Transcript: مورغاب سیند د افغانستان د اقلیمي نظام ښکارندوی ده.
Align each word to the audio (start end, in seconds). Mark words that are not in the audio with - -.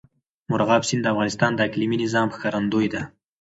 مورغاب 0.49 0.81
سیند 0.89 1.01
د 1.03 1.07
افغانستان 1.13 1.51
د 1.55 1.59
اقلیمي 1.67 1.97
نظام 2.03 2.27
ښکارندوی 2.35 2.87
ده. 2.93 3.01